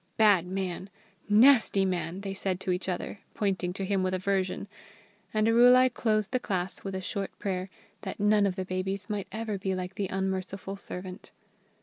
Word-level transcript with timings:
"Bad 0.17 0.47
man! 0.47 0.89
Nasty 1.29 1.85
man!" 1.85 2.21
they 2.21 2.33
said 2.33 2.59
to 2.61 2.71
each 2.71 2.89
other, 2.89 3.19
pointing 3.35 3.71
to 3.73 3.85
him 3.85 4.01
with 4.01 4.15
aversion. 4.15 4.67
And 5.31 5.45
Arulai 5.47 5.93
closed 5.93 6.31
the 6.31 6.39
class 6.39 6.83
with 6.83 6.95
a 6.95 7.01
short 7.01 7.37
prayer 7.37 7.69
that 8.01 8.19
none 8.19 8.47
of 8.47 8.55
the 8.55 8.65
babies 8.65 9.11
might 9.11 9.27
ever 9.31 9.59
be 9.59 9.75
like 9.75 9.93
the 9.93 10.07
Unmerciful 10.07 10.75
Servant. 10.75 11.31